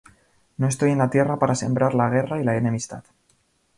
[0.57, 3.03] No estoy en la tierra para sembrar la guerra y la enemistad.